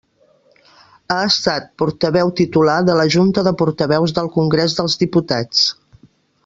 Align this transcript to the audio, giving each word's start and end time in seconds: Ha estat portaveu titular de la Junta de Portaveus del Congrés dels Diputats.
Ha 1.15 1.17
estat 1.31 1.67
portaveu 1.83 2.33
titular 2.41 2.79
de 2.89 2.97
la 3.01 3.07
Junta 3.17 3.47
de 3.49 3.55
Portaveus 3.63 4.17
del 4.19 4.35
Congrés 4.39 4.79
dels 4.81 5.01
Diputats. 5.07 5.67